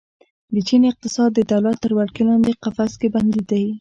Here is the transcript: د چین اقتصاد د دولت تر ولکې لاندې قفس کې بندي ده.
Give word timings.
د 0.53 0.55
چین 0.67 0.81
اقتصاد 0.91 1.29
د 1.35 1.39
دولت 1.53 1.77
تر 1.83 1.91
ولکې 1.99 2.21
لاندې 2.29 2.59
قفس 2.63 2.91
کې 2.99 3.07
بندي 3.15 3.41
ده. 3.49 3.61